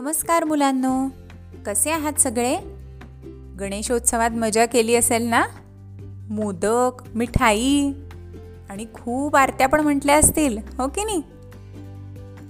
[0.00, 1.08] नमस्कार मुलांनो.
[1.66, 2.58] कसे आहात सगळे?
[3.60, 5.44] गणेशोत्सवात मजा केली असेल ना?
[6.30, 7.92] मोदक मिठाई
[8.70, 11.22] आणि खूप आरत्या पण म्हटल्या असतील हो की नाही?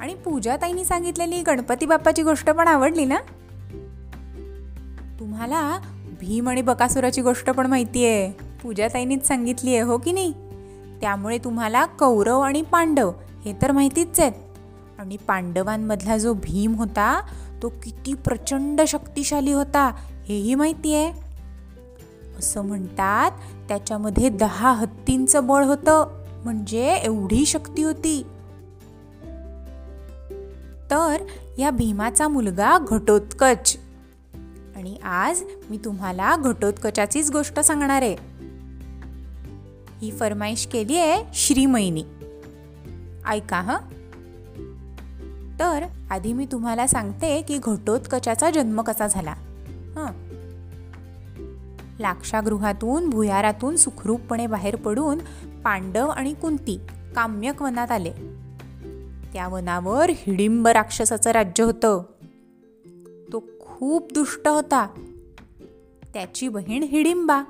[0.01, 3.19] आणि पूजाताईंनी सांगितलेली गणपती बाप्पाची गोष्ट पण आवडली ना?
[5.21, 5.79] तुम्हाला
[6.21, 10.33] भीम आणि बकासुराची गोष्ट पण माहिती आहे पूजाताईंनीच सांगितली आहे हो की नाही?
[11.01, 13.13] त्यामुळे तुम्हाला कौरव आणि पांडव
[13.45, 14.33] हे तर माहितीच आहेत.
[14.99, 17.23] आणि पांडवांमधला जो भीम होता
[17.63, 19.95] तो किती प्रचंड शक्तिशाली होता
[20.29, 21.13] हेही माहिती आहे.
[22.39, 23.31] असं म्हणतात
[23.69, 28.23] त्याच्यामध्ये दहा हत्तींचं बळ होतं म्हणजे एवढी शक्ती होती.
[30.91, 31.17] तर
[31.59, 33.77] या भीमाचा मुलगा घटोत्कच.
[34.77, 38.17] आणि आज मी तुम्हाला घटोत्कचाचीच गोष्ट सांगणार आहे.
[40.03, 42.05] ही फरमाईश केली आहे श्रीमयीनी.
[43.27, 43.98] ऐका हं.
[45.61, 49.35] तर आधी मी तुम्हाला सांगते की घटोत्कचाचा जन्म कसा झाला.
[49.97, 50.29] हां.
[52.01, 55.19] लाक्षागृहातून भुयारातून सुखरूपपणे बाहेर पडून
[55.65, 56.79] पांडव आणि कुंती
[57.17, 58.13] काम्यक वनात आले.
[59.33, 62.03] त्या वनावर हिडिंब राक्षसाचं राज्य होतं.
[63.33, 64.87] तो खूप दुष्ट होता.
[66.15, 67.43] त्याची बहीण हिडिंबा.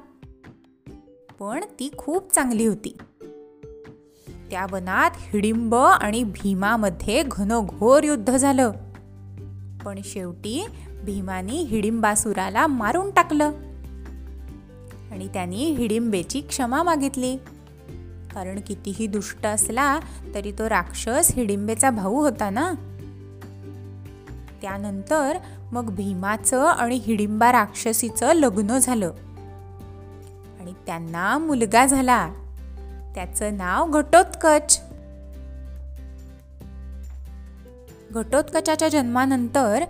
[1.41, 2.97] पण ती खूप चांगली होती.
[4.51, 8.73] त्या वनात हिडिंब आणि भीमामध्ये घनघोर युद्ध झालं.
[9.85, 10.67] पण शेवटी
[11.05, 13.51] भीमाने हिडिंबासुराला मारून टाकलं.
[15.13, 17.37] आणि त्यांनी हिडिंबेची क्षमा मागितली.
[18.35, 19.99] कारण कितीही दुष्ट असला
[20.35, 22.73] तरी तो राक्षस हिडिंबेचा भाऊ होता ना?
[24.63, 25.37] त्यानंतर
[25.73, 29.13] मग भीमाचं आणि हिडिंबा राक्षसीचं लग्न झालं.
[30.61, 32.31] आणि त्यांना मुलगा झाला.
[33.19, 34.81] त्याचं नाव घटोत्कच.
[38.11, 39.85] घटोत्कचाच्या जन्मानंतर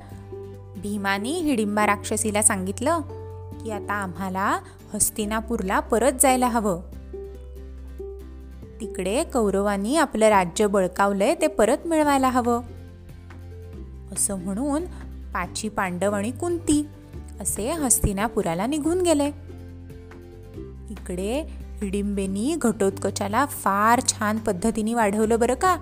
[0.76, 3.00] भीमाने हिडिंबा राक्षसीला सांगितलं
[3.64, 4.58] की आता आम्हाला
[4.94, 6.80] हस्तिनापूरला परत जायला हवं.
[8.80, 12.60] तिकडे कौरवांनी आपलं राज्य बळकावलंय ते परत मिळवायला हवं.
[14.12, 14.84] असं म्हणून
[15.32, 16.88] पाची पांडव आणि कुंती
[17.40, 19.28] असे हस्तिनापुराला निघून गेले.
[20.90, 25.76] इकडे हिडिंबेनी घटोत्कचाला फार छान पद्धतीने वाढवलं बरं का?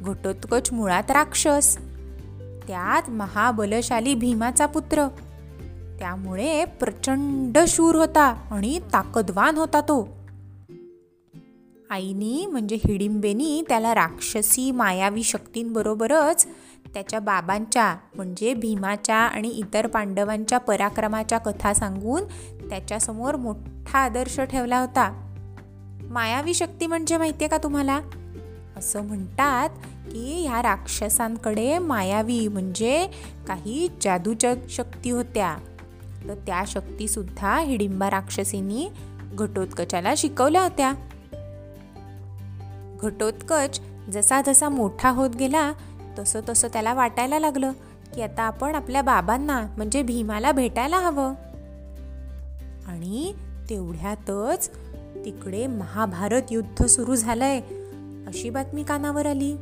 [0.00, 1.76] घटोत्कच मुळात राक्षस.
[2.66, 5.08] त्यात महाबलशाली भीमाचा पुत्र.
[5.98, 10.08] त्यामुळे प्रचंड शूर होता आणि ताकदवान होता तो.
[11.90, 16.46] आईनी म्हणजे हिडिंबेनी त्याला राक्षसी मायावी शक्तींबरोबरच
[16.94, 22.22] त्याच्या बाबांच्या म्हणजे भीमाच्या आणि इतर पांडवांच्या पराक्रमाच्या कथा सांगून
[22.72, 25.30] त्याच्यासमोर मोठा आदर्श ठेवला होता.
[26.10, 28.00] मायावी शक्ती म्हणजे माहिती आहे का तुम्हाला?
[28.76, 29.68] असं म्हणतात
[30.12, 33.08] की ह्या राक्षसांकडे मायावी म्हणजे
[33.46, 35.56] काही जादूच्या शक्ती होत्या.
[36.28, 38.88] तर त्या शक्तीसुद्धा हिडिंबा राक्षसींनी
[39.32, 40.92] घटोत्कचाला शिकवल्या होत्या.
[43.02, 43.80] घटोत्कच
[44.12, 45.72] जसा जसा मोठा होत गेला
[46.18, 47.72] तसं तसं त्याला वाटायला लागलं
[48.14, 51.34] की आता आपण आपल्या बाबांना म्हणजे भीमाला भेटायला हवं.
[52.86, 53.34] आणि
[53.70, 54.70] तेवढ्यातच
[55.24, 57.60] तिकडे महाभारत युद्ध सुरू झालंय.
[58.26, 59.56] अशी बातमी कानावर आली.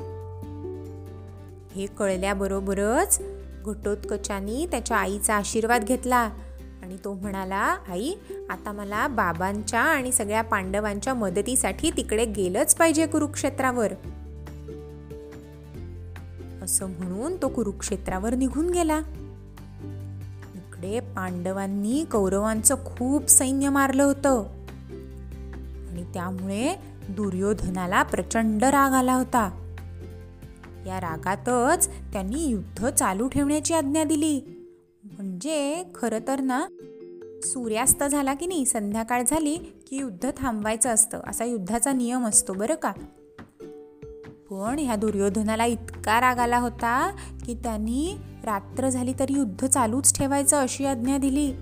[1.75, 3.23] हे कळल्याबरोबरच
[3.67, 6.31] घटोत्कचानी त्याच्या आईचा आशीर्वाद घेतला
[6.83, 8.15] आणि तो म्हणाला आई
[8.51, 13.93] आता मला बाबांच्या आणि सगळ्या पांडवांच्या मदतीसाठी तिकडे गेलंच पाहिजे कुरुक्षेत्रावर.
[16.63, 19.01] असं म्हणून तो कुरुक्षेत्रावर निघून गेला.
[20.81, 24.45] इकडे पांडवांनी कौरवांचं खूप सैन्य मारलं होतं.
[25.91, 26.77] आणि त्यामुळे
[27.09, 29.75] दुर्योधनाला प्रचंड राग आला होता.
[30.87, 34.41] या रागातच त्यांनी युद्ध चालू ठेवण्याची आज्ञा दिली.
[35.05, 36.67] म्हणजे खरं तर ना
[37.43, 41.21] सूर्यास्त झाला की नाही संध्याकाळ झाली की युद्ध थांबवायचं असतं.
[41.27, 42.93] असा युद्धाचा नियम असतो बरं का?
[44.51, 47.17] पण ह्या दुर्योधनाला इतका राग आला होता
[47.47, 51.53] की त्यांनी रात्र झाली तरी युद्ध चालूच ठेवायचं अशी आज्ञा दिली.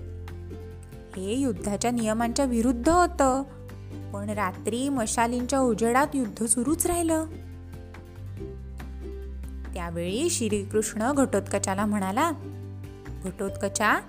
[1.17, 3.43] हे युद्धाच्या नियमांच्या विरुद्ध होतं.
[4.13, 7.25] पण रात्री मशालींच्या उजेडात युद्ध सुरूच राहिलं.
[9.73, 12.31] त्यावेळी श्रीकृष्ण घटोत्कचाला म्हणाला
[13.23, 13.99] घटोत्कचा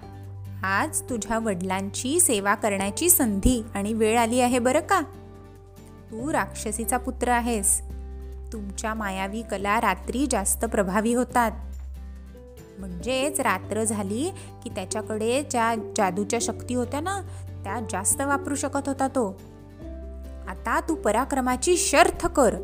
[0.63, 5.01] आज तुझ्या वडिलांची सेवा करण्याची संधी आणि वेळ आली आहे बरं का?
[6.11, 7.81] तू राक्षसीचा पुत्र आहेस.
[8.53, 11.53] तुमच्या मायावी कला रात्री जास्त प्रभावी होतात.
[12.81, 14.31] म्हणजेच रात्र झाली
[14.65, 17.21] की त्याच्याकडे ज्या जादूच्या शक्ती होत्या ना
[17.65, 19.41] त्या जास्त वापरू शकत होता तो.
[20.49, 22.55] आता तू पराक्रमाची शर्थ कर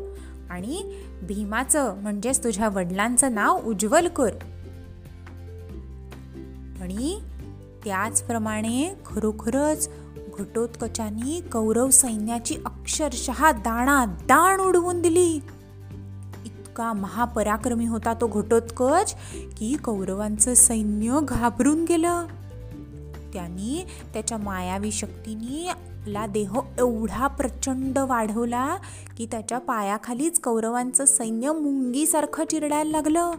[0.49, 0.83] आणि
[1.23, 4.33] भीमाचं म्हणजेच तुझ्या वडिलांचं नाव उज्ज्वल कर.
[6.81, 7.19] आणि
[7.83, 9.89] त्याचप्रमाणे खरोखरच
[10.39, 15.39] घटोत्कचानी कौरव सैन्याची अक्षरशः दाणा दाण उडवून दिली.
[16.77, 19.15] इतका महापराक्रमी होता तो घटोत्कच?
[19.57, 22.25] की कौरवांचं सैन्य घाबरून गेलं.
[23.33, 28.77] त्यांनी त्याच्या मायावी शक्तीने आपला देह एवढा प्रचंड वाढवला
[29.17, 33.31] की त्याच्या पायाखालीच कौरवांचं सैन्य मुंगीसारखं चिरडायला लागलं.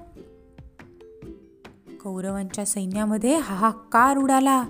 [2.05, 4.65] कौरवांच्या सैन्यामध्ये हाहाकार उडाला.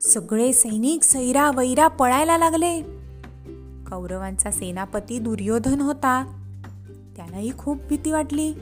[0.00, 2.80] सगळे सैनिक सैरा वैरा पळायला लागले.
[3.90, 6.42] कौरवांचा सेनापती दुर्योधन होता.
[7.16, 8.52] त्यालाही खूप भीती वाटली.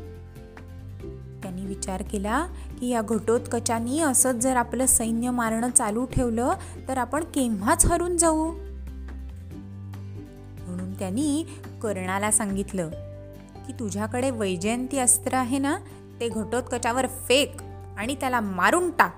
[1.43, 2.47] त्यांनी विचार केला
[2.81, 6.53] की या घटोत्कचानी असंच जर आपलं सैन्य मारणं चालू ठेवलं
[6.89, 8.53] तर आपण केव्हाच हरून जाऊ?
[10.67, 11.47] म्हणून त्यांनी
[11.83, 12.91] कर्णाला सांगितलं
[13.67, 15.79] की तुझ्याकडे वैजयंती अस्त्र आहे ना
[16.21, 17.63] ते घटोत्कचावर फेक
[17.97, 19.15] आणि त्याला मारून टाक.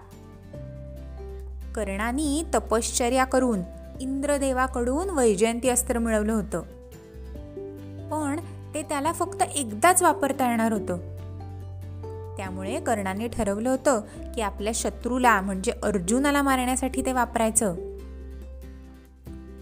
[1.75, 3.61] कर्णानी तपश्चर्या करून
[4.01, 6.61] इंद्रदेवाकडून वैजयंती अस्त्र मिळवलं होतं.
[8.11, 8.41] पण
[8.77, 10.97] ते त्याला फक्त एकदाच वापरता येणार होतं.
[12.37, 14.01] त्यामुळे कर्णाने ठरवलं होतं
[14.35, 17.75] की आपल्या शत्रूला म्हणजे अर्जुनाला मारण्यासाठी ते वापरायचं.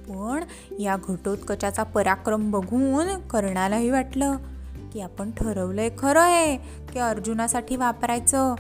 [0.09, 0.45] पण
[0.81, 4.37] या घटोत्कचाचा पराक्रम बघून कर्णालाही वाटलं
[4.93, 6.57] की आपण ठरवलंय खरं आहे
[6.93, 8.55] की अर्जुनासाठी वापरायचं.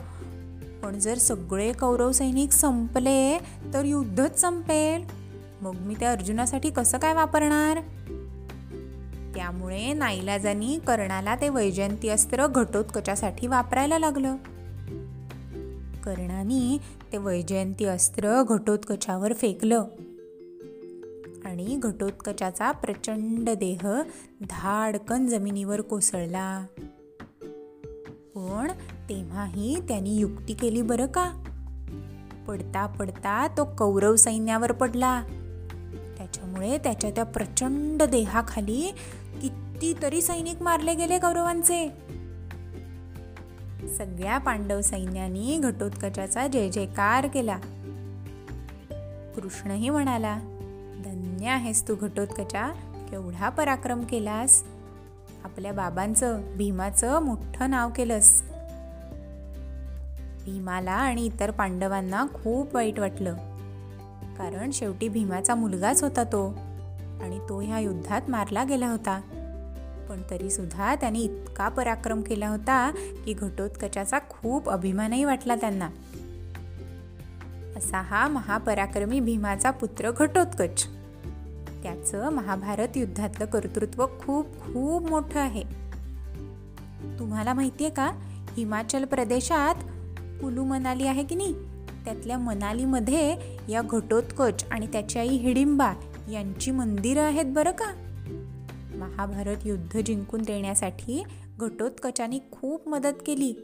[0.82, 3.38] पण जर सगळे कौरव सैनिक संपले
[3.74, 5.04] तर युद्धच संपेल.
[5.60, 7.78] मग मी त्या अर्जुनासाठी कसं काय वापरणार?
[9.74, 14.36] त्यामुळे नाईलाजानी कर्णाला ते वैजयंती अस्त्र घटोत्कचासाठी वापरायला लागलं.
[16.04, 16.78] कर्णानी
[17.12, 19.84] ते वैजयंती अस्त्र घटोत्कचावर फेकलं.
[21.44, 24.02] आणि घटोत्कचाचा प्रचंड देह
[24.42, 26.66] धाडकन जमिनीवर कोसळला.
[28.34, 28.70] पण
[29.08, 31.30] तेव्हाही त्यांनी युक्ती केली बरं का?
[32.48, 35.22] पडता पडता तो कौरव सैन्यावर पडला.
[36.18, 38.94] त्याच्यामुळे त्याच्या त्या प्रचंड देहाखाली
[39.74, 41.88] किती तरी सैनिक मारले गेले कौरवांचे.
[43.98, 47.56] सगळ्या पांडव सैन्यानी घटोत्कचाचा जय जयकार केला.
[49.36, 50.38] कृष्णही म्हणाला
[51.04, 52.68] धन्य आहेस तू घटोत्कचा
[53.10, 54.64] केवढा पराक्रम केलास.
[55.44, 58.42] आपल्या बाबांचं भीमाचं मोठं नाव केलंस.
[60.44, 63.34] भीमाला आणि इतर पांडवांना खूप वाईट वाटलं.
[64.38, 66.58] कारण शेवटी भीमाचा मुलगाच होता तो
[67.22, 69.20] आणि तो ह्या युद्धात मारला गेला होता.
[70.08, 72.90] पण तरीसुद्धा त्यांनी त्याने इतका पराक्रम केला होता
[73.24, 75.88] की घटोत्कचाचा खूप अभिमानही वाटला त्यांना.
[77.76, 80.86] असा हा महापराक्रमी भीमाचा पुत्र घटोत्कच.
[81.82, 85.62] त्याचं महाभारत युद्धातलं कर्तृत्व खूप खूप मोठं आहे.
[87.18, 88.12] तुम्हाला माहितीये का
[88.56, 89.74] हिमाचल प्रदेशात
[90.40, 91.54] कुलू मनाली आहे की नाही?
[92.04, 93.36] त्यातल्या मनालीमध्ये
[93.68, 95.92] या घटोत्कच आणि त्याची आई हिडिंबा
[96.32, 98.03] यांची मंदिरं आहेत बरं का?
[98.94, 101.22] महाभारत युद्ध जिंकून देण्यासाठी
[101.58, 103.54] घटोत्कचाने खूप मदत केली.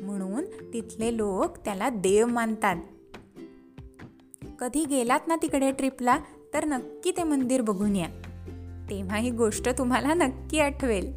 [0.00, 2.76] म्हणून तिथले लोक त्याला देव मानतात.
[4.58, 6.18] कधी गेलात ना तिकडे ट्रिपला?
[6.54, 8.08] तर नक्की ते मंदिर बघून या.
[8.90, 11.12] तेव्हा ही गोष्ट तुम्हाला नक्की आठवेल.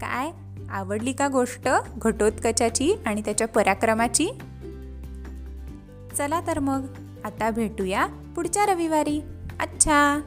[0.00, 0.30] काय?
[0.70, 1.68] आवडली का गोष्ट?
[1.96, 4.26] घटोत्कचाची आणि त्याच्या पराक्रमाची?
[6.16, 6.86] चला तर मग
[7.24, 9.20] आता भेटूया पुढच्या रविवारी.
[9.60, 10.20] अच्छा!